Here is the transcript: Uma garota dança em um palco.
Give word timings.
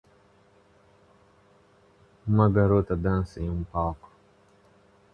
Uma 2.25 2.49
garota 2.49 2.95
dança 2.95 3.39
em 3.39 3.47
um 3.51 3.63
palco. 3.63 4.11